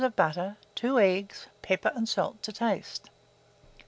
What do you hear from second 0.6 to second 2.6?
2 eggs, pepper and salt to